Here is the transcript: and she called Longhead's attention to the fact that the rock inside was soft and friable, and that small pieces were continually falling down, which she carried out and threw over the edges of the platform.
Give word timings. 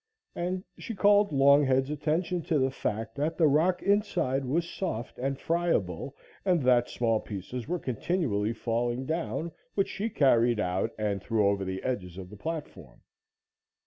and 0.33 0.63
she 0.79 0.95
called 0.95 1.29
Longhead's 1.31 1.91
attention 1.91 2.41
to 2.45 2.57
the 2.57 2.71
fact 2.71 3.13
that 3.17 3.37
the 3.37 3.47
rock 3.47 3.83
inside 3.83 4.45
was 4.45 4.67
soft 4.67 5.19
and 5.19 5.39
friable, 5.39 6.15
and 6.43 6.59
that 6.63 6.89
small 6.89 7.19
pieces 7.19 7.67
were 7.67 7.77
continually 7.77 8.51
falling 8.51 9.05
down, 9.05 9.51
which 9.75 9.89
she 9.89 10.09
carried 10.09 10.59
out 10.59 10.91
and 10.97 11.21
threw 11.21 11.45
over 11.47 11.63
the 11.63 11.83
edges 11.83 12.17
of 12.17 12.31
the 12.31 12.35
platform. 12.35 13.01